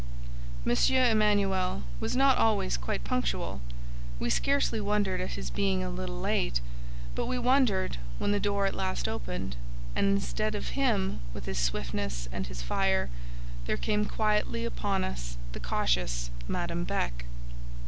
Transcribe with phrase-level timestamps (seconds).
[0.65, 0.75] M.
[1.11, 3.61] Emanuel was not always quite punctual;
[4.19, 6.59] we scarcely wondered at his being a little late,
[7.13, 9.57] but we wondered when the door at last opened
[9.95, 13.11] and, instead of him with his swiftness and his fire,
[13.67, 17.25] there came quietly upon us the cautious Madame Beck.